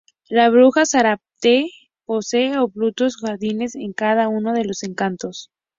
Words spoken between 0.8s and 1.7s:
Zárate